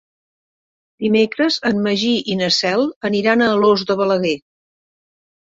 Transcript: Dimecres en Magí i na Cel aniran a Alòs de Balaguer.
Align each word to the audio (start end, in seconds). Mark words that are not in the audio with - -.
Dimecres 1.03 1.57
en 1.71 1.83
Magí 1.89 2.13
i 2.33 2.39
na 2.41 2.49
Cel 2.57 2.87
aniran 3.11 3.45
a 3.49 3.53
Alòs 3.59 3.87
de 3.93 3.99
Balaguer. 4.03 4.35